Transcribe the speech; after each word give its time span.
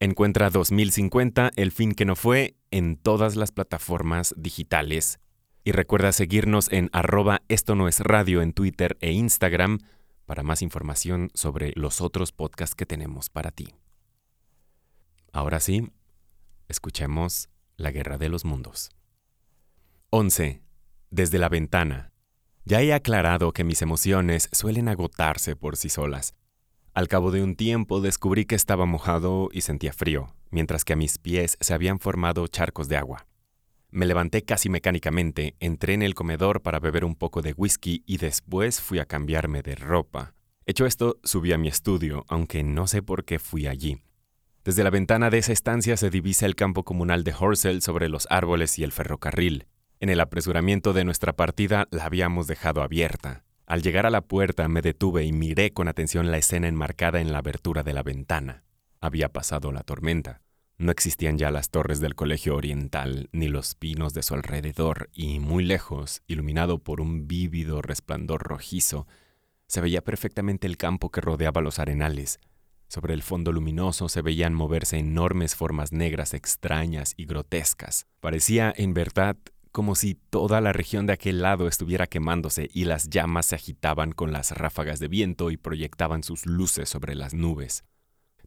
Encuentra 0.00 0.48
2050, 0.50 1.50
el 1.56 1.72
fin 1.72 1.92
que 1.92 2.04
no 2.04 2.14
fue, 2.14 2.54
en 2.70 2.96
todas 2.96 3.34
las 3.34 3.50
plataformas 3.50 4.32
digitales. 4.36 5.18
Y 5.64 5.72
recuerda 5.72 6.12
seguirnos 6.12 6.70
en 6.70 6.88
arroba 6.92 7.42
esto 7.48 7.74
no 7.74 7.88
es 7.88 7.98
radio 7.98 8.40
en 8.40 8.52
Twitter 8.52 8.96
e 9.00 9.10
Instagram 9.10 9.78
para 10.24 10.44
más 10.44 10.62
información 10.62 11.30
sobre 11.34 11.72
los 11.74 12.00
otros 12.00 12.30
podcasts 12.30 12.76
que 12.76 12.86
tenemos 12.86 13.28
para 13.28 13.50
ti. 13.50 13.74
Ahora 15.32 15.58
sí, 15.58 15.90
escuchemos 16.68 17.48
La 17.76 17.90
Guerra 17.90 18.18
de 18.18 18.28
los 18.28 18.44
Mundos. 18.44 18.90
11. 20.10 20.62
Desde 21.10 21.38
la 21.38 21.48
ventana. 21.48 22.12
Ya 22.64 22.82
he 22.82 22.92
aclarado 22.92 23.52
que 23.52 23.64
mis 23.64 23.82
emociones 23.82 24.48
suelen 24.52 24.88
agotarse 24.88 25.56
por 25.56 25.76
sí 25.76 25.88
solas. 25.88 26.34
Al 26.98 27.06
cabo 27.06 27.30
de 27.30 27.44
un 27.44 27.54
tiempo 27.54 28.00
descubrí 28.00 28.44
que 28.44 28.56
estaba 28.56 28.84
mojado 28.84 29.50
y 29.52 29.60
sentía 29.60 29.92
frío, 29.92 30.34
mientras 30.50 30.84
que 30.84 30.94
a 30.94 30.96
mis 30.96 31.18
pies 31.18 31.56
se 31.60 31.72
habían 31.72 32.00
formado 32.00 32.48
charcos 32.48 32.88
de 32.88 32.96
agua. 32.96 33.28
Me 33.92 34.04
levanté 34.04 34.42
casi 34.42 34.68
mecánicamente, 34.68 35.54
entré 35.60 35.94
en 35.94 36.02
el 36.02 36.16
comedor 36.16 36.60
para 36.60 36.80
beber 36.80 37.04
un 37.04 37.14
poco 37.14 37.40
de 37.40 37.54
whisky 37.56 38.02
y 38.04 38.16
después 38.16 38.80
fui 38.80 38.98
a 38.98 39.04
cambiarme 39.04 39.62
de 39.62 39.76
ropa. 39.76 40.34
Hecho 40.66 40.86
esto, 40.86 41.20
subí 41.22 41.52
a 41.52 41.56
mi 41.56 41.68
estudio, 41.68 42.24
aunque 42.26 42.64
no 42.64 42.88
sé 42.88 43.00
por 43.00 43.24
qué 43.24 43.38
fui 43.38 43.68
allí. 43.68 44.02
Desde 44.64 44.82
la 44.82 44.90
ventana 44.90 45.30
de 45.30 45.38
esa 45.38 45.52
estancia 45.52 45.96
se 45.96 46.10
divisa 46.10 46.46
el 46.46 46.56
campo 46.56 46.82
comunal 46.82 47.22
de 47.22 47.32
Horsell 47.32 47.80
sobre 47.80 48.08
los 48.08 48.26
árboles 48.28 48.76
y 48.76 48.82
el 48.82 48.90
ferrocarril. 48.90 49.68
En 50.00 50.08
el 50.08 50.18
apresuramiento 50.18 50.92
de 50.94 51.04
nuestra 51.04 51.36
partida 51.36 51.86
la 51.92 52.06
habíamos 52.06 52.48
dejado 52.48 52.82
abierta. 52.82 53.44
Al 53.68 53.82
llegar 53.82 54.06
a 54.06 54.10
la 54.10 54.22
puerta 54.22 54.66
me 54.66 54.80
detuve 54.80 55.26
y 55.26 55.32
miré 55.32 55.74
con 55.74 55.88
atención 55.88 56.30
la 56.30 56.38
escena 56.38 56.68
enmarcada 56.68 57.20
en 57.20 57.32
la 57.32 57.38
abertura 57.38 57.82
de 57.82 57.92
la 57.92 58.02
ventana. 58.02 58.64
Había 58.98 59.28
pasado 59.28 59.72
la 59.72 59.82
tormenta. 59.82 60.40
No 60.78 60.90
existían 60.90 61.36
ya 61.36 61.50
las 61.50 61.68
torres 61.68 62.00
del 62.00 62.14
Colegio 62.14 62.56
Oriental 62.56 63.28
ni 63.30 63.48
los 63.48 63.74
pinos 63.74 64.14
de 64.14 64.22
su 64.22 64.32
alrededor, 64.32 65.10
y 65.12 65.38
muy 65.38 65.64
lejos, 65.64 66.22
iluminado 66.26 66.78
por 66.78 67.02
un 67.02 67.28
vívido 67.28 67.82
resplandor 67.82 68.42
rojizo, 68.42 69.06
se 69.66 69.82
veía 69.82 70.02
perfectamente 70.02 70.66
el 70.66 70.78
campo 70.78 71.10
que 71.10 71.20
rodeaba 71.20 71.60
los 71.60 71.78
arenales. 71.78 72.40
Sobre 72.86 73.12
el 73.12 73.22
fondo 73.22 73.52
luminoso 73.52 74.08
se 74.08 74.22
veían 74.22 74.54
moverse 74.54 74.96
enormes 74.96 75.54
formas 75.54 75.92
negras 75.92 76.32
extrañas 76.32 77.12
y 77.18 77.26
grotescas. 77.26 78.06
Parecía, 78.20 78.72
en 78.74 78.94
verdad, 78.94 79.36
como 79.78 79.94
si 79.94 80.16
toda 80.16 80.60
la 80.60 80.72
región 80.72 81.06
de 81.06 81.12
aquel 81.12 81.40
lado 81.40 81.68
estuviera 81.68 82.08
quemándose 82.08 82.68
y 82.74 82.86
las 82.86 83.10
llamas 83.10 83.46
se 83.46 83.54
agitaban 83.54 84.10
con 84.10 84.32
las 84.32 84.50
ráfagas 84.50 84.98
de 84.98 85.06
viento 85.06 85.52
y 85.52 85.56
proyectaban 85.56 86.24
sus 86.24 86.46
luces 86.46 86.88
sobre 86.88 87.14
las 87.14 87.32
nubes. 87.32 87.84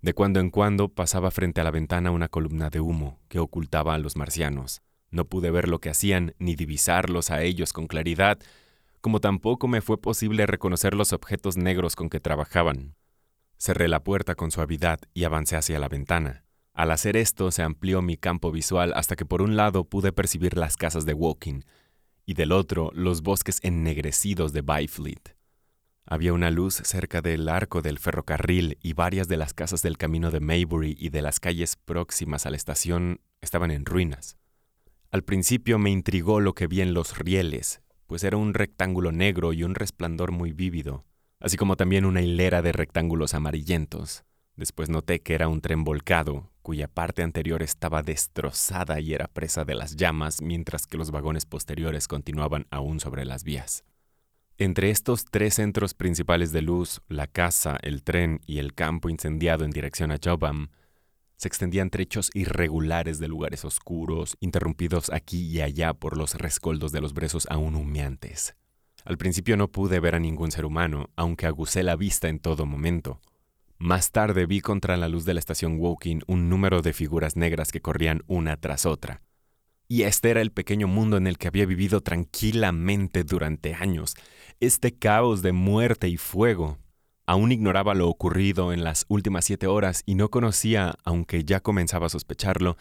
De 0.01 0.13
cuando 0.13 0.41
en 0.41 0.49
cuando 0.49 0.89
pasaba 0.89 1.31
frente 1.31 1.61
a 1.61 1.63
la 1.63 1.71
ventana 1.71 2.11
una 2.11 2.27
columna 2.27 2.69
de 2.69 2.81
humo 2.81 3.21
que 3.29 3.39
ocultaba 3.39 3.93
a 3.93 3.97
los 3.97 4.17
marcianos. 4.17 4.81
No 5.09 5.23
pude 5.23 5.51
ver 5.51 5.69
lo 5.69 5.79
que 5.79 5.89
hacían 5.89 6.35
ni 6.37 6.57
divisarlos 6.57 7.31
a 7.31 7.41
ellos 7.43 7.71
con 7.71 7.87
claridad, 7.87 8.37
como 8.99 9.21
tampoco 9.21 9.69
me 9.69 9.79
fue 9.79 10.01
posible 10.01 10.45
reconocer 10.47 10.95
los 10.95 11.13
objetos 11.13 11.55
negros 11.55 11.95
con 11.95 12.09
que 12.09 12.19
trabajaban. 12.19 12.97
Cerré 13.57 13.87
la 13.87 14.03
puerta 14.03 14.35
con 14.35 14.51
suavidad 14.51 14.99
y 15.13 15.23
avancé 15.23 15.55
hacia 15.55 15.79
la 15.79 15.87
ventana. 15.87 16.43
Al 16.73 16.91
hacer 16.91 17.17
esto 17.17 17.51
se 17.51 17.63
amplió 17.63 18.01
mi 18.01 18.17
campo 18.17 18.51
visual 18.51 18.93
hasta 18.95 19.15
que 19.15 19.25
por 19.25 19.41
un 19.41 19.55
lado 19.55 19.83
pude 19.83 20.13
percibir 20.13 20.57
las 20.57 20.77
casas 20.77 21.05
de 21.05 21.13
Woking 21.13 21.65
y 22.25 22.33
del 22.33 22.51
otro 22.51 22.91
los 22.93 23.21
bosques 23.21 23.59
ennegrecidos 23.61 24.53
de 24.53 24.61
Byfleet. 24.61 25.35
Había 26.05 26.33
una 26.33 26.49
luz 26.49 26.75
cerca 26.75 27.21
del 27.21 27.47
arco 27.47 27.81
del 27.81 27.99
ferrocarril 27.99 28.77
y 28.81 28.93
varias 28.93 29.27
de 29.27 29.37
las 29.37 29.53
casas 29.53 29.81
del 29.81 29.97
camino 29.97 30.31
de 30.31 30.39
Maybury 30.39 30.95
y 30.97 31.09
de 31.09 31.21
las 31.21 31.39
calles 31.39 31.75
próximas 31.75 32.45
a 32.45 32.49
la 32.49 32.57
estación 32.57 33.21
estaban 33.41 33.71
en 33.71 33.85
ruinas. 33.85 34.37
Al 35.11 35.23
principio 35.23 35.77
me 35.77 35.89
intrigó 35.89 36.39
lo 36.39 36.53
que 36.53 36.67
vi 36.67 36.81
en 36.81 36.93
los 36.93 37.17
rieles, 37.17 37.81
pues 38.07 38.23
era 38.23 38.37
un 38.37 38.53
rectángulo 38.53 39.11
negro 39.11 39.53
y 39.53 39.63
un 39.63 39.75
resplandor 39.75 40.31
muy 40.31 40.53
vívido, 40.53 41.05
así 41.39 41.57
como 41.57 41.75
también 41.75 42.05
una 42.05 42.21
hilera 42.21 42.61
de 42.61 42.71
rectángulos 42.71 43.33
amarillentos. 43.33 44.23
Después 44.55 44.89
noté 44.89 45.21
que 45.21 45.33
era 45.33 45.47
un 45.47 45.61
tren 45.61 45.83
volcado, 45.83 46.51
cuya 46.61 46.87
parte 46.87 47.23
anterior 47.23 47.63
estaba 47.63 48.03
destrozada 48.03 48.99
y 48.99 49.13
era 49.13 49.27
presa 49.27 49.65
de 49.65 49.75
las 49.75 49.95
llamas, 49.95 50.41
mientras 50.41 50.85
que 50.85 50.97
los 50.97 51.11
vagones 51.11 51.45
posteriores 51.45 52.07
continuaban 52.07 52.67
aún 52.69 52.99
sobre 52.99 53.25
las 53.25 53.43
vías. 53.43 53.83
Entre 54.57 54.91
estos 54.91 55.25
tres 55.25 55.55
centros 55.55 55.93
principales 55.95 56.51
de 56.51 56.61
luz, 56.61 57.01
la 57.07 57.25
casa, 57.25 57.77
el 57.81 58.03
tren 58.03 58.41
y 58.45 58.59
el 58.59 58.75
campo 58.75 59.09
incendiado 59.09 59.65
en 59.65 59.71
dirección 59.71 60.11
a 60.11 60.19
Jobam, 60.23 60.69
se 61.37 61.47
extendían 61.47 61.89
trechos 61.89 62.29
irregulares 62.35 63.17
de 63.17 63.27
lugares 63.27 63.65
oscuros, 63.65 64.37
interrumpidos 64.39 65.09
aquí 65.09 65.47
y 65.47 65.61
allá 65.61 65.95
por 65.95 66.15
los 66.15 66.35
rescoldos 66.35 66.91
de 66.91 67.01
los 67.01 67.15
brezos 67.15 67.47
aún 67.49 67.73
humeantes. 67.73 68.55
Al 69.03 69.17
principio 69.17 69.57
no 69.57 69.67
pude 69.67 69.99
ver 69.99 70.13
a 70.13 70.19
ningún 70.19 70.51
ser 70.51 70.65
humano, 70.65 71.09
aunque 71.15 71.47
aguzé 71.47 71.81
la 71.81 71.95
vista 71.95 72.29
en 72.29 72.37
todo 72.37 72.67
momento. 72.67 73.19
Más 73.81 74.11
tarde 74.11 74.45
vi 74.45 74.61
contra 74.61 74.95
la 74.95 75.09
luz 75.09 75.25
de 75.25 75.33
la 75.33 75.39
estación 75.39 75.79
Woking 75.79 76.21
un 76.27 76.49
número 76.49 76.83
de 76.83 76.93
figuras 76.93 77.35
negras 77.35 77.71
que 77.71 77.81
corrían 77.81 78.21
una 78.27 78.55
tras 78.57 78.85
otra. 78.85 79.23
Y 79.87 80.03
este 80.03 80.29
era 80.29 80.41
el 80.41 80.51
pequeño 80.51 80.87
mundo 80.87 81.17
en 81.17 81.25
el 81.25 81.39
que 81.39 81.47
había 81.47 81.65
vivido 81.65 82.01
tranquilamente 82.01 83.23
durante 83.23 83.73
años, 83.73 84.13
este 84.59 84.91
caos 84.91 85.41
de 85.41 85.51
muerte 85.51 86.07
y 86.09 86.17
fuego. 86.17 86.77
Aún 87.25 87.51
ignoraba 87.51 87.95
lo 87.95 88.07
ocurrido 88.07 88.71
en 88.71 88.83
las 88.83 89.05
últimas 89.07 89.45
siete 89.45 89.65
horas 89.65 90.03
y 90.05 90.13
no 90.13 90.29
conocía, 90.29 90.93
aunque 91.03 91.43
ya 91.43 91.59
comenzaba 91.59 92.05
a 92.05 92.09
sospecharlo, 92.09 92.77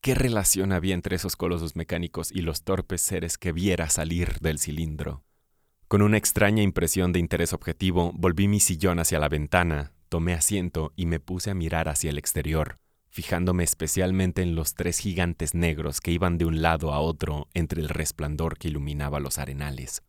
qué 0.00 0.14
relación 0.14 0.72
había 0.72 0.94
entre 0.94 1.16
esos 1.16 1.36
colosos 1.36 1.76
mecánicos 1.76 2.32
y 2.32 2.40
los 2.40 2.62
torpes 2.62 3.02
seres 3.02 3.36
que 3.36 3.52
viera 3.52 3.90
salir 3.90 4.38
del 4.40 4.58
cilindro. 4.58 5.22
Con 5.86 6.00
una 6.00 6.16
extraña 6.16 6.62
impresión 6.62 7.12
de 7.12 7.18
interés 7.18 7.52
objetivo, 7.52 8.12
volví 8.14 8.48
mi 8.48 8.60
sillón 8.60 9.00
hacia 9.00 9.18
la 9.18 9.28
ventana, 9.28 9.92
Tomé 10.10 10.34
asiento 10.34 10.92
y 10.96 11.06
me 11.06 11.20
puse 11.20 11.52
a 11.52 11.54
mirar 11.54 11.88
hacia 11.88 12.10
el 12.10 12.18
exterior, 12.18 12.80
fijándome 13.10 13.62
especialmente 13.62 14.42
en 14.42 14.56
los 14.56 14.74
tres 14.74 14.98
gigantes 14.98 15.54
negros 15.54 16.00
que 16.00 16.10
iban 16.10 16.36
de 16.36 16.46
un 16.46 16.62
lado 16.62 16.92
a 16.92 16.98
otro 16.98 17.46
entre 17.54 17.80
el 17.80 17.88
resplandor 17.88 18.58
que 18.58 18.66
iluminaba 18.66 19.20
los 19.20 19.38
arenales. 19.38 20.02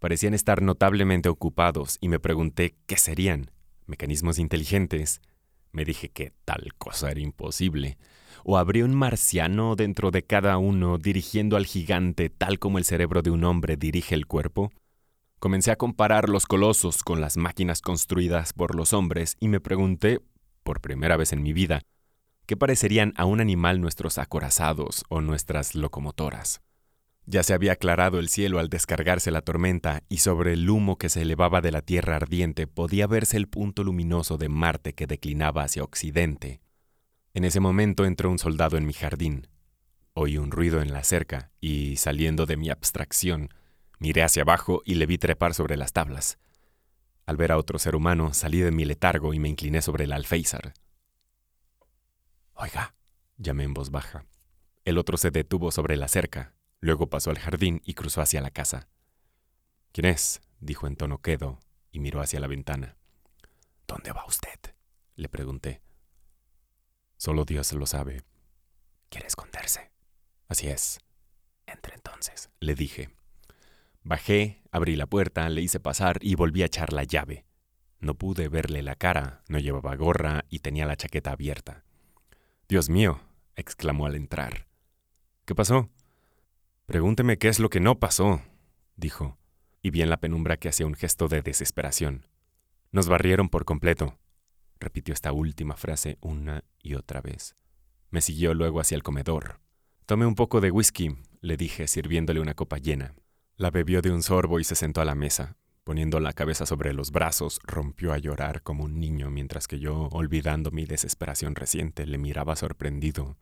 Parecían 0.00 0.34
estar 0.34 0.60
notablemente 0.60 1.28
ocupados 1.28 1.98
y 2.00 2.08
me 2.08 2.18
pregunté 2.18 2.74
qué 2.86 2.96
serían. 2.96 3.52
¿Mecanismos 3.86 4.40
inteligentes? 4.40 5.20
Me 5.70 5.84
dije 5.84 6.08
que 6.08 6.32
tal 6.44 6.74
cosa 6.76 7.12
era 7.12 7.20
imposible. 7.20 7.96
¿O 8.42 8.58
habría 8.58 8.84
un 8.84 8.96
marciano 8.96 9.76
dentro 9.76 10.10
de 10.10 10.24
cada 10.24 10.58
uno 10.58 10.98
dirigiendo 10.98 11.56
al 11.56 11.64
gigante 11.64 12.28
tal 12.28 12.58
como 12.58 12.78
el 12.78 12.84
cerebro 12.84 13.22
de 13.22 13.30
un 13.30 13.44
hombre 13.44 13.76
dirige 13.76 14.16
el 14.16 14.26
cuerpo? 14.26 14.72
Comencé 15.38 15.70
a 15.70 15.76
comparar 15.76 16.28
los 16.28 16.46
colosos 16.46 17.04
con 17.04 17.20
las 17.20 17.36
máquinas 17.36 17.80
construidas 17.80 18.52
por 18.52 18.74
los 18.74 18.92
hombres 18.92 19.36
y 19.38 19.46
me 19.46 19.60
pregunté, 19.60 20.20
por 20.64 20.80
primera 20.80 21.16
vez 21.16 21.32
en 21.32 21.44
mi 21.44 21.52
vida, 21.52 21.82
¿qué 22.46 22.56
parecerían 22.56 23.14
a 23.16 23.24
un 23.24 23.40
animal 23.40 23.80
nuestros 23.80 24.18
acorazados 24.18 25.04
o 25.08 25.20
nuestras 25.20 25.76
locomotoras? 25.76 26.60
Ya 27.24 27.44
se 27.44 27.54
había 27.54 27.72
aclarado 27.72 28.18
el 28.18 28.28
cielo 28.28 28.58
al 28.58 28.68
descargarse 28.68 29.30
la 29.30 29.42
tormenta 29.42 30.02
y 30.08 30.18
sobre 30.18 30.54
el 30.54 30.68
humo 30.68 30.98
que 30.98 31.08
se 31.08 31.22
elevaba 31.22 31.60
de 31.60 31.70
la 31.70 31.82
tierra 31.82 32.16
ardiente 32.16 32.66
podía 32.66 33.06
verse 33.06 33.36
el 33.36 33.46
punto 33.46 33.84
luminoso 33.84 34.38
de 34.38 34.48
Marte 34.48 34.92
que 34.92 35.06
declinaba 35.06 35.62
hacia 35.62 35.84
occidente. 35.84 36.62
En 37.32 37.44
ese 37.44 37.60
momento 37.60 38.06
entró 38.06 38.28
un 38.28 38.40
soldado 38.40 38.76
en 38.76 38.86
mi 38.86 38.92
jardín. 38.92 39.46
Oí 40.14 40.36
un 40.36 40.50
ruido 40.50 40.82
en 40.82 40.92
la 40.92 41.04
cerca 41.04 41.52
y, 41.60 41.94
saliendo 41.94 42.44
de 42.44 42.56
mi 42.56 42.70
abstracción, 42.70 43.50
Miré 43.98 44.22
hacia 44.22 44.42
abajo 44.42 44.82
y 44.84 44.94
le 44.94 45.06
vi 45.06 45.18
trepar 45.18 45.54
sobre 45.54 45.76
las 45.76 45.92
tablas. 45.92 46.38
Al 47.26 47.36
ver 47.36 47.52
a 47.52 47.58
otro 47.58 47.78
ser 47.78 47.96
humano, 47.96 48.32
salí 48.32 48.60
de 48.60 48.70
mi 48.70 48.84
letargo 48.84 49.34
y 49.34 49.38
me 49.38 49.48
incliné 49.48 49.82
sobre 49.82 50.04
el 50.04 50.12
alféizar. 50.12 50.72
Oiga, 52.54 52.94
llamé 53.36 53.64
en 53.64 53.74
voz 53.74 53.90
baja. 53.90 54.24
El 54.84 54.98
otro 54.98 55.16
se 55.16 55.30
detuvo 55.30 55.70
sobre 55.70 55.96
la 55.96 56.08
cerca, 56.08 56.54
luego 56.80 57.10
pasó 57.10 57.30
al 57.30 57.38
jardín 57.38 57.82
y 57.84 57.94
cruzó 57.94 58.20
hacia 58.22 58.40
la 58.40 58.50
casa. 58.50 58.88
¿Quién 59.92 60.06
es? 60.06 60.40
dijo 60.60 60.86
en 60.86 60.96
tono 60.96 61.20
quedo 61.20 61.60
y 61.90 62.00
miró 62.00 62.20
hacia 62.20 62.40
la 62.40 62.46
ventana. 62.46 62.96
¿Dónde 63.86 64.12
va 64.12 64.24
usted? 64.26 64.58
le 65.16 65.28
pregunté. 65.28 65.82
Solo 67.16 67.44
Dios 67.44 67.72
lo 67.72 67.86
sabe. 67.86 68.22
¿Quiere 69.08 69.26
esconderse? 69.26 69.90
Así 70.46 70.68
es. 70.68 71.00
Entre 71.66 71.94
entonces, 71.94 72.50
le 72.60 72.74
dije. 72.74 73.10
Bajé, 74.08 74.62
abrí 74.72 74.96
la 74.96 75.04
puerta, 75.04 75.50
le 75.50 75.60
hice 75.60 75.80
pasar 75.80 76.16
y 76.22 76.34
volví 76.34 76.62
a 76.62 76.64
echar 76.64 76.94
la 76.94 77.04
llave. 77.04 77.44
No 78.00 78.14
pude 78.14 78.48
verle 78.48 78.80
la 78.80 78.94
cara, 78.94 79.42
no 79.50 79.58
llevaba 79.58 79.94
gorra 79.96 80.46
y 80.48 80.60
tenía 80.60 80.86
la 80.86 80.96
chaqueta 80.96 81.32
abierta. 81.32 81.84
Dios 82.70 82.88
mío, 82.88 83.20
exclamó 83.54 84.06
al 84.06 84.14
entrar. 84.14 84.66
¿Qué 85.44 85.54
pasó? 85.54 85.90
Pregúnteme 86.86 87.36
qué 87.36 87.48
es 87.48 87.58
lo 87.58 87.68
que 87.68 87.80
no 87.80 87.98
pasó, 87.98 88.40
dijo, 88.96 89.36
y 89.82 89.90
vi 89.90 90.00
en 90.00 90.08
la 90.08 90.20
penumbra 90.20 90.56
que 90.56 90.70
hacía 90.70 90.86
un 90.86 90.94
gesto 90.94 91.28
de 91.28 91.42
desesperación. 91.42 92.24
Nos 92.92 93.10
barrieron 93.10 93.50
por 93.50 93.66
completo. 93.66 94.18
Repitió 94.80 95.12
esta 95.12 95.32
última 95.32 95.76
frase 95.76 96.16
una 96.22 96.64
y 96.82 96.94
otra 96.94 97.20
vez. 97.20 97.56
Me 98.08 98.22
siguió 98.22 98.54
luego 98.54 98.80
hacia 98.80 98.96
el 98.96 99.02
comedor. 99.02 99.60
Tome 100.06 100.24
un 100.24 100.34
poco 100.34 100.62
de 100.62 100.70
whisky, 100.70 101.14
le 101.42 101.58
dije, 101.58 101.86
sirviéndole 101.86 102.40
una 102.40 102.54
copa 102.54 102.78
llena. 102.78 103.14
La 103.58 103.72
bebió 103.72 104.02
de 104.02 104.12
un 104.12 104.22
sorbo 104.22 104.60
y 104.60 104.64
se 104.64 104.76
sentó 104.76 105.00
a 105.00 105.04
la 105.04 105.16
mesa. 105.16 105.56
Poniendo 105.82 106.20
la 106.20 106.32
cabeza 106.32 106.64
sobre 106.64 106.92
los 106.92 107.10
brazos, 107.10 107.58
rompió 107.64 108.12
a 108.12 108.18
llorar 108.18 108.62
como 108.62 108.84
un 108.84 109.00
niño 109.00 109.32
mientras 109.32 109.66
que 109.66 109.80
yo, 109.80 110.08
olvidando 110.12 110.70
mi 110.70 110.84
desesperación 110.84 111.56
reciente, 111.56 112.06
le 112.06 112.18
miraba 112.18 112.54
sorprendido. 112.54 113.36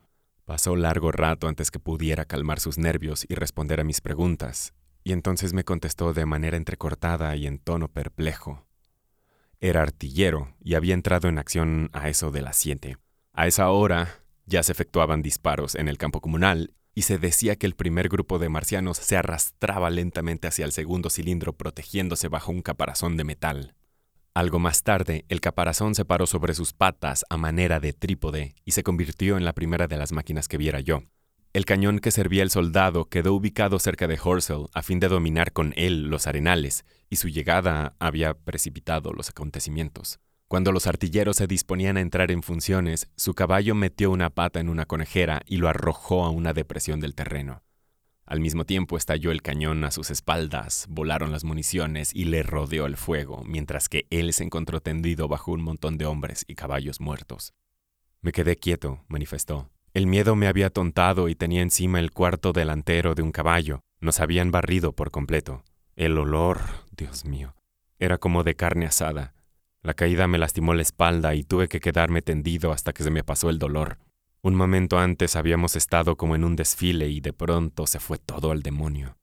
Pasó 0.47 0.75
largo 0.75 1.13
rato 1.13 1.49
antes 1.49 1.71
que 1.71 1.81
pudiera 1.81 2.25
calmar 2.25 2.61
sus 2.61 2.79
nervios 2.79 3.27
y 3.29 3.35
responder 3.35 3.79
a 3.79 3.85
mis 3.85 4.01
preguntas, 4.01 4.73
y 5.05 5.13
entonces 5.13 5.53
me 5.53 5.65
contestó 5.65 6.15
de 6.15 6.25
manera 6.25 6.57
entrecortada 6.57 7.37
y 7.37 7.47
en 7.47 7.59
tono 7.59 7.89
perplejo. 7.89 8.65
Era 9.61 9.83
artillero 9.83 10.55
y 10.65 10.77
había 10.77 10.95
entrado 10.95 11.29
en 11.29 11.37
acción 11.37 11.91
a 11.93 12.09
eso 12.09 12.31
de 12.31 12.41
las 12.41 12.57
siete. 12.57 12.97
A 13.35 13.49
esa 13.49 13.69
hora, 13.69 14.23
ya 14.47 14.63
se 14.63 14.73
efectuaban 14.73 15.21
disparos 15.21 15.75
en 15.75 15.89
el 15.89 15.99
campo 15.99 16.23
comunal 16.23 16.73
y 16.97 17.03
se 17.03 17.19
decía 17.19 17.57
que 17.57 17.67
el 17.67 17.75
primer 17.75 18.09
grupo 18.09 18.39
de 18.39 18.49
marcianos 18.49 18.97
se 18.97 19.19
arrastraba 19.19 19.91
lentamente 19.91 20.49
hacia 20.49 20.65
el 20.65 20.73
segundo 20.73 21.11
cilindro 21.11 21.53
protegiéndose 21.53 22.29
bajo 22.29 22.51
un 22.51 22.63
caparazón 22.63 23.19
de 23.19 23.25
metal. 23.25 23.75
Algo 24.33 24.59
más 24.59 24.83
tarde, 24.83 25.27
el 25.29 25.43
caparazón 25.43 25.95
se 25.95 26.07
paró 26.07 26.27
sobre 26.27 26.55
sus 26.55 26.73
patas 26.73 27.27
a 27.29 27.37
manera 27.37 27.81
de 27.81 27.93
trípode 27.93 28.55
y 28.65 28.71
se 28.71 28.83
convirtió 28.83 29.37
en 29.37 29.45
la 29.45 29.53
primera 29.53 29.89
de 29.89 29.99
las 29.99 30.13
máquinas 30.13 30.49
que 30.49 30.57
viera 30.57 30.81
yo. 30.81 31.03
El 31.53 31.67
cañón 31.67 31.99
que 31.99 32.11
servía 32.11 32.43
el 32.43 32.51
soldado 32.51 33.11
quedó 33.11 33.35
ubicado 33.35 33.79
cerca 33.79 34.09
de 34.09 34.19
Horsell 34.23 34.69
a 34.73 34.83
fin 34.83 34.99
de 34.99 35.09
dominar 35.09 35.53
con 35.53 35.75
él 35.77 36.09
los 36.09 36.27
arenales, 36.27 36.87
y 37.11 37.17
su 37.17 37.29
llegada 37.29 37.95
había 37.99 38.33
precipitado 38.33 39.13
los 39.13 39.29
acontecimientos. 39.29 40.19
Cuando 40.49 40.71
los 40.71 40.87
artilleros 40.87 41.39
se 41.39 41.49
disponían 41.49 41.97
a 41.97 42.01
entrar 42.01 42.31
en 42.31 42.43
funciones, 42.43 43.09
su 43.17 43.35
caballo 43.35 43.75
metió 43.75 44.13
una 44.13 44.31
pata 44.31 44.61
en 44.61 44.69
una 44.69 44.87
conejera 44.87 45.43
y 45.45 45.57
lo 45.57 45.69
arrojó 45.69 46.25
a 46.25 46.31
una 46.31 46.53
depresión 46.53 47.01
del 47.01 47.17
terreno. 47.17 47.65
Al 48.25 48.39
mismo 48.41 48.65
tiempo 48.65 48.97
estalló 48.97 49.33
el 49.33 49.43
cañón 49.43 49.85
a 49.85 49.91
sus 49.91 50.11
espaldas, 50.11 50.87
volaron 50.89 51.33
las 51.33 51.43
municiones 51.43 52.15
y 52.15 52.25
le 52.25 52.45
rodeó 52.45 52.87
el 52.87 52.97
fuego, 52.97 53.43
mientras 53.45 53.89
que 53.89 54.07
él 54.11 54.33
se 54.33 54.45
encontró 54.45 54.81
tendido 54.81 55.27
bajo 55.27 55.51
un 55.51 55.63
montón 55.63 55.99
de 55.99 56.07
hombres 56.07 56.45
y 56.47 56.55
caballos 56.55 57.01
muertos. 57.01 57.53
Me 58.21 58.31
quedé 58.31 58.57
quieto, 58.57 59.05
manifestó. 59.09 59.71
El 59.95 60.07
miedo 60.07 60.37
me 60.37 60.47
había 60.47 60.71
tontado 60.71 61.29
y 61.29 61.35
tenía 61.35 61.63
encima 61.63 61.99
el 61.99 62.13
cuarto 62.13 62.53
delantero 62.53 63.15
de 63.15 63.23
un 63.23 63.33
caballo. 63.33 63.81
Nos 64.01 64.21
habían 64.21 64.51
barrido 64.53 64.93
por 64.93 65.11
completo. 65.11 65.65
El 65.95 66.19
olor, 66.19 66.61
Dios 66.97 67.25
mío, 67.25 67.55
era 67.99 68.19
como 68.19 68.45
de 68.45 68.55
carne 68.55 68.87
asada. 68.87 69.36
La 69.87 69.95
caída 69.95 70.27
me 70.27 70.37
lastimó 70.37 70.75
la 70.75 70.83
espalda 70.83 71.37
y 71.37 71.45
tuve 71.45 71.69
que 71.69 71.79
quedarme 71.79 72.21
tendido 72.21 72.73
hasta 72.73 72.93
que 72.93 73.05
se 73.05 73.11
me 73.13 73.23
pasó 73.23 73.51
el 73.51 73.61
dolor. 73.61 74.01
Un 74.43 74.57
momento 74.57 74.99
antes 74.99 75.37
habíamos 75.37 75.77
estado 75.77 76.17
como 76.17 76.35
en 76.35 76.43
un 76.43 76.57
desfile 76.57 77.09
y 77.09 77.21
de 77.21 77.33
pronto 77.33 77.87
se 77.87 78.01
fue 78.01 78.19
todo 78.19 78.51
al 78.51 78.65
demonio. 78.65 79.17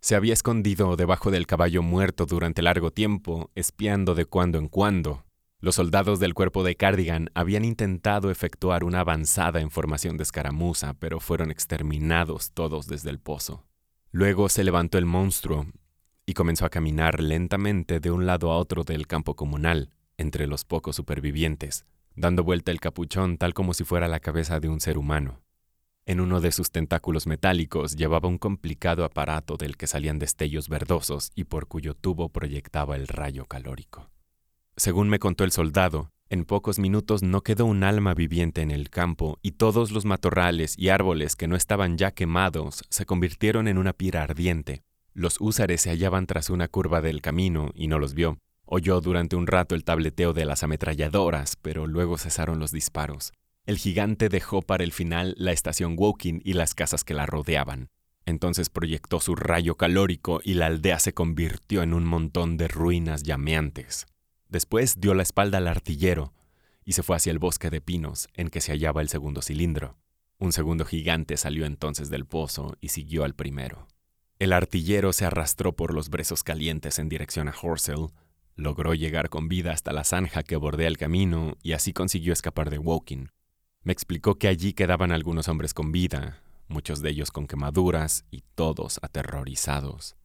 Se 0.00 0.14
había 0.14 0.32
escondido 0.32 0.96
debajo 0.96 1.30
del 1.30 1.46
caballo 1.46 1.82
muerto 1.82 2.24
durante 2.24 2.62
largo 2.62 2.90
tiempo, 2.92 3.50
espiando 3.54 4.14
de 4.14 4.24
cuando 4.24 4.56
en 4.56 4.68
cuando. 4.68 5.26
Los 5.60 5.74
soldados 5.74 6.18
del 6.18 6.32
cuerpo 6.32 6.64
de 6.64 6.76
Cardigan 6.76 7.28
habían 7.34 7.66
intentado 7.66 8.30
efectuar 8.30 8.84
una 8.84 9.00
avanzada 9.00 9.60
en 9.60 9.70
formación 9.70 10.16
de 10.16 10.22
escaramuza, 10.22 10.94
pero 10.94 11.20
fueron 11.20 11.50
exterminados 11.50 12.52
todos 12.52 12.86
desde 12.86 13.10
el 13.10 13.18
pozo. 13.18 13.66
Luego 14.12 14.48
se 14.48 14.64
levantó 14.64 14.96
el 14.96 15.04
monstruo 15.04 15.66
y 16.24 16.32
comenzó 16.32 16.64
a 16.64 16.70
caminar 16.70 17.20
lentamente 17.20 18.00
de 18.00 18.10
un 18.10 18.24
lado 18.24 18.50
a 18.50 18.56
otro 18.56 18.82
del 18.82 19.06
campo 19.06 19.36
comunal, 19.36 19.90
entre 20.18 20.46
los 20.46 20.64
pocos 20.64 20.96
supervivientes, 20.96 21.86
dando 22.14 22.44
vuelta 22.44 22.72
el 22.72 22.80
capuchón 22.80 23.38
tal 23.38 23.54
como 23.54 23.74
si 23.74 23.84
fuera 23.84 24.08
la 24.08 24.20
cabeza 24.20 24.60
de 24.60 24.68
un 24.68 24.80
ser 24.80 24.98
humano. 24.98 25.42
En 26.06 26.20
uno 26.20 26.40
de 26.40 26.52
sus 26.52 26.70
tentáculos 26.70 27.26
metálicos 27.26 27.96
llevaba 27.96 28.28
un 28.28 28.38
complicado 28.38 29.04
aparato 29.04 29.56
del 29.56 29.76
que 29.76 29.88
salían 29.88 30.20
destellos 30.20 30.68
verdosos 30.68 31.32
y 31.34 31.44
por 31.44 31.66
cuyo 31.66 31.94
tubo 31.94 32.28
proyectaba 32.28 32.94
el 32.94 33.08
rayo 33.08 33.46
calórico. 33.46 34.08
Según 34.76 35.08
me 35.08 35.18
contó 35.18 35.42
el 35.42 35.50
soldado, 35.50 36.12
en 36.28 36.44
pocos 36.44 36.78
minutos 36.78 37.22
no 37.22 37.42
quedó 37.42 37.66
un 37.66 37.82
alma 37.82 38.14
viviente 38.14 38.60
en 38.60 38.70
el 38.70 38.90
campo 38.90 39.38
y 39.42 39.52
todos 39.52 39.90
los 39.90 40.04
matorrales 40.04 40.78
y 40.78 40.90
árboles 40.90 41.34
que 41.34 41.48
no 41.48 41.56
estaban 41.56 41.98
ya 41.98 42.12
quemados 42.12 42.84
se 42.88 43.06
convirtieron 43.06 43.68
en 43.68 43.78
una 43.78 43.92
pira 43.92 44.22
ardiente. 44.22 44.82
Los 45.12 45.40
húsares 45.40 45.80
se 45.80 45.90
hallaban 45.90 46.26
tras 46.26 46.50
una 46.50 46.68
curva 46.68 47.00
del 47.00 47.22
camino 47.22 47.70
y 47.74 47.88
no 47.88 47.98
los 47.98 48.14
vio, 48.14 48.38
Oyó 48.66 49.00
durante 49.00 49.36
un 49.36 49.46
rato 49.46 49.76
el 49.76 49.84
tableteo 49.84 50.32
de 50.32 50.44
las 50.44 50.64
ametralladoras, 50.64 51.56
pero 51.56 51.86
luego 51.86 52.18
cesaron 52.18 52.58
los 52.58 52.72
disparos. 52.72 53.32
El 53.64 53.78
gigante 53.78 54.28
dejó 54.28 54.60
para 54.60 54.82
el 54.82 54.92
final 54.92 55.34
la 55.38 55.52
estación 55.52 55.94
Woking 55.96 56.40
y 56.44 56.52
las 56.54 56.74
casas 56.74 57.04
que 57.04 57.14
la 57.14 57.26
rodeaban. 57.26 57.90
Entonces 58.24 58.68
proyectó 58.68 59.20
su 59.20 59.36
rayo 59.36 59.76
calórico 59.76 60.40
y 60.42 60.54
la 60.54 60.66
aldea 60.66 60.98
se 60.98 61.14
convirtió 61.14 61.82
en 61.82 61.94
un 61.94 62.04
montón 62.04 62.56
de 62.56 62.66
ruinas 62.66 63.22
llameantes. 63.22 64.06
Después 64.48 65.00
dio 65.00 65.14
la 65.14 65.22
espalda 65.22 65.58
al 65.58 65.68
artillero 65.68 66.32
y 66.84 66.92
se 66.92 67.04
fue 67.04 67.16
hacia 67.16 67.30
el 67.30 67.38
bosque 67.38 67.70
de 67.70 67.80
pinos 67.80 68.28
en 68.34 68.48
que 68.48 68.60
se 68.60 68.72
hallaba 68.72 69.00
el 69.00 69.08
segundo 69.08 69.42
cilindro. 69.42 69.96
Un 70.38 70.52
segundo 70.52 70.84
gigante 70.84 71.36
salió 71.36 71.66
entonces 71.66 72.10
del 72.10 72.26
pozo 72.26 72.76
y 72.80 72.88
siguió 72.88 73.24
al 73.24 73.34
primero. 73.34 73.86
El 74.38 74.52
artillero 74.52 75.12
se 75.12 75.24
arrastró 75.24 75.74
por 75.74 75.94
los 75.94 76.10
brezos 76.10 76.42
calientes 76.42 76.98
en 76.98 77.08
dirección 77.08 77.48
a 77.48 77.54
Horsell, 77.60 78.08
Logró 78.56 78.94
llegar 78.94 79.28
con 79.28 79.48
vida 79.48 79.72
hasta 79.72 79.92
la 79.92 80.02
zanja 80.02 80.42
que 80.42 80.56
bordea 80.56 80.88
el 80.88 80.96
camino 80.96 81.56
y 81.62 81.72
así 81.72 81.92
consiguió 81.92 82.32
escapar 82.32 82.70
de 82.70 82.78
Woking. 82.78 83.28
Me 83.82 83.92
explicó 83.92 84.36
que 84.38 84.48
allí 84.48 84.72
quedaban 84.72 85.12
algunos 85.12 85.48
hombres 85.48 85.74
con 85.74 85.92
vida, 85.92 86.42
muchos 86.66 87.02
de 87.02 87.10
ellos 87.10 87.30
con 87.30 87.46
quemaduras 87.46 88.24
y 88.30 88.42
todos 88.54 88.98
aterrorizados. 89.02 90.16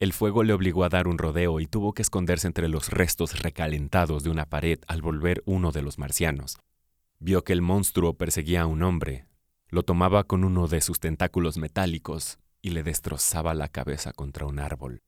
El 0.00 0.12
fuego 0.12 0.42
le 0.42 0.52
obligó 0.52 0.82
a 0.82 0.88
dar 0.88 1.06
un 1.06 1.16
rodeo 1.16 1.60
y 1.60 1.66
tuvo 1.68 1.94
que 1.94 2.02
esconderse 2.02 2.48
entre 2.48 2.68
los 2.68 2.90
restos 2.90 3.40
recalentados 3.40 4.24
de 4.24 4.30
una 4.30 4.46
pared 4.46 4.80
al 4.88 5.00
volver 5.00 5.44
uno 5.46 5.70
de 5.70 5.82
los 5.82 5.98
marcianos. 5.98 6.58
Vio 7.20 7.44
que 7.44 7.52
el 7.52 7.62
monstruo 7.62 8.14
perseguía 8.14 8.62
a 8.62 8.66
un 8.66 8.82
hombre, 8.82 9.26
lo 9.68 9.84
tomaba 9.84 10.24
con 10.24 10.42
uno 10.42 10.66
de 10.66 10.80
sus 10.80 10.98
tentáculos 10.98 11.56
metálicos 11.56 12.40
y 12.60 12.70
le 12.70 12.82
destrozaba 12.82 13.54
la 13.54 13.68
cabeza 13.68 14.12
contra 14.12 14.44
un 14.46 14.58
árbol. 14.58 15.02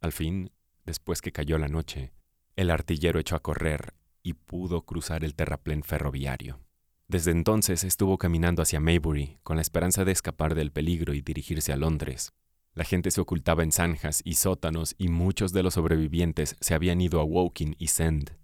Al 0.00 0.10
fin 0.10 0.50
Después 0.90 1.22
que 1.22 1.30
cayó 1.30 1.56
la 1.56 1.68
noche, 1.68 2.10
el 2.56 2.68
artillero 2.68 3.20
echó 3.20 3.36
a 3.36 3.42
correr 3.44 3.94
y 4.24 4.32
pudo 4.32 4.82
cruzar 4.84 5.22
el 5.22 5.36
terraplén 5.36 5.84
ferroviario. 5.84 6.58
Desde 7.06 7.30
entonces 7.30 7.84
estuvo 7.84 8.18
caminando 8.18 8.60
hacia 8.60 8.80
Maybury 8.80 9.38
con 9.44 9.54
la 9.54 9.62
esperanza 9.62 10.04
de 10.04 10.10
escapar 10.10 10.56
del 10.56 10.72
peligro 10.72 11.14
y 11.14 11.20
dirigirse 11.20 11.72
a 11.72 11.76
Londres. 11.76 12.32
La 12.74 12.82
gente 12.82 13.12
se 13.12 13.20
ocultaba 13.20 13.62
en 13.62 13.70
zanjas 13.70 14.20
y 14.24 14.34
sótanos 14.34 14.96
y 14.98 15.06
muchos 15.06 15.52
de 15.52 15.62
los 15.62 15.74
sobrevivientes 15.74 16.56
se 16.58 16.74
habían 16.74 17.00
ido 17.00 17.20
a 17.20 17.24
Woking 17.24 17.76
y 17.78 17.86
Send. 17.86 18.36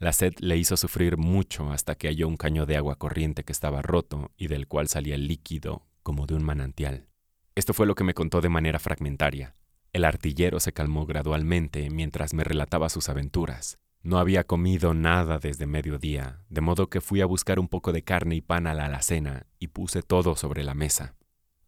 La 0.00 0.12
sed 0.12 0.34
le 0.40 0.56
hizo 0.56 0.76
sufrir 0.76 1.16
mucho 1.16 1.70
hasta 1.70 1.94
que 1.94 2.08
halló 2.08 2.26
un 2.26 2.36
caño 2.36 2.66
de 2.66 2.76
agua 2.76 2.96
corriente 2.96 3.44
que 3.44 3.52
estaba 3.52 3.82
roto 3.82 4.32
y 4.36 4.48
del 4.48 4.66
cual 4.66 4.88
salía 4.88 5.16
líquido 5.16 5.86
como 6.02 6.26
de 6.26 6.34
un 6.34 6.42
manantial. 6.42 7.06
Esto 7.54 7.72
fue 7.72 7.86
lo 7.86 7.94
que 7.94 8.02
me 8.02 8.14
contó 8.14 8.40
de 8.40 8.48
manera 8.48 8.80
fragmentaria. 8.80 9.54
El 9.92 10.06
artillero 10.06 10.58
se 10.58 10.72
calmó 10.72 11.04
gradualmente 11.04 11.90
mientras 11.90 12.32
me 12.32 12.44
relataba 12.44 12.88
sus 12.88 13.10
aventuras. 13.10 13.78
No 14.02 14.18
había 14.18 14.44
comido 14.44 14.94
nada 14.94 15.38
desde 15.38 15.66
mediodía, 15.66 16.40
de 16.48 16.62
modo 16.62 16.88
que 16.88 17.02
fui 17.02 17.20
a 17.20 17.26
buscar 17.26 17.60
un 17.60 17.68
poco 17.68 17.92
de 17.92 18.02
carne 18.02 18.36
y 18.36 18.40
pan 18.40 18.66
a 18.66 18.72
la 18.72 18.86
alacena 18.86 19.46
y 19.58 19.68
puse 19.68 20.02
todo 20.02 20.34
sobre 20.34 20.64
la 20.64 20.74
mesa. 20.74 21.14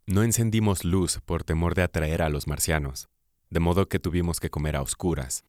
No 0.07 0.23
encendimos 0.23 0.83
luz 0.83 1.19
por 1.23 1.43
temor 1.43 1.75
de 1.75 1.83
atraer 1.83 2.23
a 2.23 2.29
los 2.29 2.47
marcianos, 2.47 3.09
de 3.51 3.59
modo 3.59 3.87
que 3.87 3.99
tuvimos 3.99 4.39
que 4.39 4.49
comer 4.49 4.75
a 4.75 4.81
oscuras. 4.81 5.45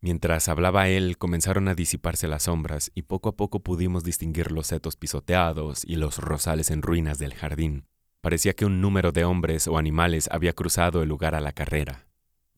Mientras 0.00 0.48
hablaba 0.48 0.88
él, 0.88 1.18
comenzaron 1.18 1.66
a 1.66 1.74
disiparse 1.74 2.28
las 2.28 2.44
sombras 2.44 2.92
y 2.94 3.02
poco 3.02 3.30
a 3.30 3.36
poco 3.36 3.60
pudimos 3.60 4.04
distinguir 4.04 4.52
los 4.52 4.68
setos 4.68 4.94
pisoteados 4.94 5.84
y 5.84 5.96
los 5.96 6.18
rosales 6.18 6.70
en 6.70 6.82
ruinas 6.82 7.18
del 7.18 7.34
jardín. 7.34 7.84
Parecía 8.20 8.54
que 8.54 8.64
un 8.64 8.80
número 8.80 9.10
de 9.10 9.24
hombres 9.24 9.66
o 9.66 9.76
animales 9.76 10.28
había 10.30 10.52
cruzado 10.52 11.02
el 11.02 11.08
lugar 11.08 11.34
a 11.34 11.40
la 11.40 11.52
carrera 11.52 12.06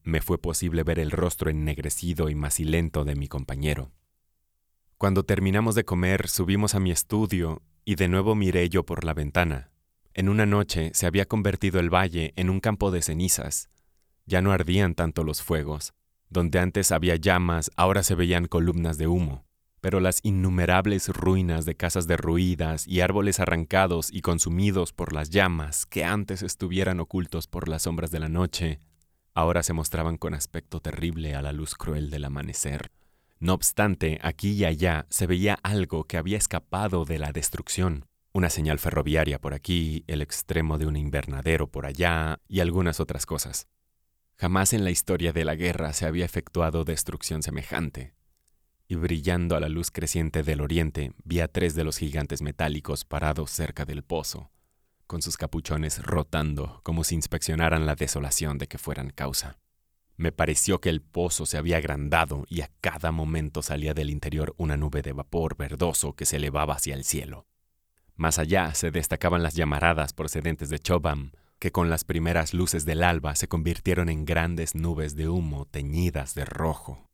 me 0.05 0.21
fue 0.21 0.37
posible 0.37 0.83
ver 0.83 0.99
el 0.99 1.11
rostro 1.11 1.49
ennegrecido 1.49 2.29
y 2.29 2.35
macilento 2.35 3.03
de 3.03 3.15
mi 3.15 3.27
compañero. 3.27 3.91
Cuando 4.97 5.23
terminamos 5.23 5.75
de 5.75 5.83
comer, 5.83 6.29
subimos 6.29 6.75
a 6.75 6.79
mi 6.79 6.91
estudio 6.91 7.63
y 7.83 7.95
de 7.95 8.07
nuevo 8.07 8.35
miré 8.35 8.69
yo 8.69 8.85
por 8.85 9.03
la 9.03 9.13
ventana. 9.13 9.71
En 10.13 10.29
una 10.29 10.45
noche 10.45 10.91
se 10.93 11.07
había 11.07 11.25
convertido 11.25 11.79
el 11.79 11.93
valle 11.93 12.33
en 12.37 12.49
un 12.49 12.59
campo 12.61 12.91
de 12.91 13.01
cenizas. 13.01 13.69
Ya 14.25 14.41
no 14.41 14.51
ardían 14.51 14.95
tanto 14.95 15.23
los 15.23 15.41
fuegos. 15.41 15.93
Donde 16.29 16.59
antes 16.59 16.91
había 16.91 17.15
llamas, 17.15 17.71
ahora 17.75 18.03
se 18.03 18.15
veían 18.15 18.45
columnas 18.45 18.97
de 18.97 19.07
humo. 19.07 19.45
Pero 19.81 19.99
las 19.99 20.19
innumerables 20.23 21.09
ruinas 21.09 21.65
de 21.65 21.75
casas 21.75 22.07
derruidas 22.07 22.87
y 22.87 23.01
árboles 23.01 23.39
arrancados 23.39 24.11
y 24.11 24.21
consumidos 24.21 24.93
por 24.93 25.13
las 25.13 25.31
llamas 25.31 25.85
que 25.85 26.05
antes 26.05 26.43
estuvieran 26.43 26.99
ocultos 26.99 27.47
por 27.47 27.67
las 27.67 27.83
sombras 27.83 28.11
de 28.11 28.19
la 28.19 28.29
noche, 28.29 28.79
ahora 29.35 29.61
se 29.61 29.73
mostraban 29.73 30.17
con 30.17 30.33
aspecto 30.33 30.79
terrible 30.79 31.35
a 31.35 31.41
la 31.43 31.51
luz 31.51 31.75
cruel 31.75 32.09
del 32.09 32.25
amanecer. 32.25 32.91
No 33.39 33.53
obstante, 33.53 34.19
aquí 34.23 34.53
y 34.53 34.65
allá 34.65 35.05
se 35.09 35.27
veía 35.27 35.59
algo 35.61 36.05
que 36.05 36.17
había 36.17 36.37
escapado 36.37 37.05
de 37.05 37.19
la 37.19 37.31
destrucción. 37.31 38.05
Una 38.31 38.49
señal 38.49 38.79
ferroviaria 38.79 39.39
por 39.39 39.53
aquí, 39.53 40.03
el 40.07 40.21
extremo 40.21 40.77
de 40.77 40.87
un 40.87 40.95
invernadero 40.95 41.67
por 41.67 41.85
allá 41.85 42.39
y 42.47 42.61
algunas 42.61 42.99
otras 42.99 43.25
cosas. 43.25 43.67
Jamás 44.37 44.73
en 44.73 44.83
la 44.83 44.91
historia 44.91 45.31
de 45.31 45.45
la 45.45 45.55
guerra 45.55 45.93
se 45.93 46.05
había 46.05 46.25
efectuado 46.25 46.83
destrucción 46.83 47.43
semejante. 47.43 48.13
Y 48.87 48.95
brillando 48.95 49.55
a 49.55 49.59
la 49.59 49.69
luz 49.69 49.91
creciente 49.91 50.43
del 50.43 50.61
oriente, 50.61 51.13
vi 51.23 51.39
a 51.39 51.47
tres 51.47 51.75
de 51.75 51.83
los 51.83 51.97
gigantes 51.97 52.41
metálicos 52.41 53.03
parados 53.03 53.51
cerca 53.51 53.85
del 53.85 54.03
pozo, 54.03 54.51
con 55.07 55.21
sus 55.21 55.37
capuchones 55.37 56.03
rotando 56.03 56.81
como 56.83 57.03
si 57.03 57.15
inspeccionaran 57.15 57.85
la 57.85 57.95
desolación 57.95 58.57
de 58.57 58.67
que 58.67 58.77
fueran 58.77 59.09
causa. 59.09 59.59
Me 60.17 60.31
pareció 60.31 60.79
que 60.79 60.89
el 60.89 61.01
pozo 61.01 61.45
se 61.45 61.57
había 61.57 61.77
agrandado 61.77 62.45
y 62.47 62.61
a 62.61 62.71
cada 62.79 63.11
momento 63.11 63.61
salía 63.61 63.93
del 63.93 64.09
interior 64.09 64.53
una 64.57 64.77
nube 64.77 65.01
de 65.01 65.11
vapor 65.11 65.57
verdoso 65.57 66.13
que 66.13 66.25
se 66.25 66.37
elevaba 66.37 66.75
hacia 66.75 66.95
el 66.95 67.03
cielo. 67.03 67.47
Más 68.15 68.39
allá 68.39 68.73
se 68.73 68.91
destacaban 68.91 69.43
las 69.43 69.55
llamaradas 69.55 70.13
procedentes 70.13 70.69
de 70.69 70.79
Chobam, 70.79 71.31
que 71.59 71.71
con 71.71 71.89
las 71.89 72.05
primeras 72.05 72.53
luces 72.53 72.85
del 72.85 73.03
alba 73.03 73.35
se 73.35 73.47
convirtieron 73.47 74.07
en 74.07 74.23
grandes 74.23 74.75
nubes 74.75 75.15
de 75.15 75.27
humo 75.27 75.65
teñidas 75.65 76.33
de 76.33 76.45
rojo. 76.45 77.09